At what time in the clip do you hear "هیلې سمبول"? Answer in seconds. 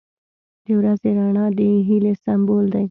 1.87-2.65